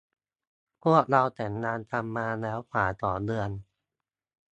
[0.83, 3.49] พวกเราแต่งงานกันมาแล้วกว่าสองเดือน